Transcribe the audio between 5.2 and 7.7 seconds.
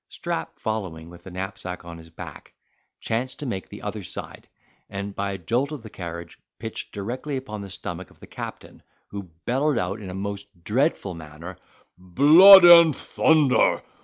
a jolt of the carriage, pitched directly upon the